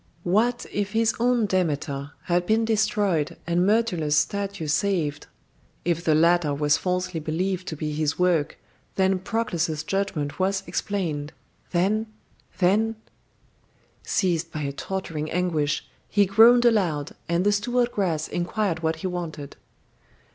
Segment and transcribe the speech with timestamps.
[0.23, 5.27] What if his own Demeter had been destroyed and Myrtilus's statue saved?
[5.85, 8.57] If the latter was falsely believed to be his work,
[8.95, 11.33] then Proclus's judgment was explained
[11.69, 12.07] then
[12.57, 12.95] then
[14.01, 19.05] Seized by a torturing anguish, he groaned aloud, and the steward Gras inquired what he
[19.05, 19.55] wanted.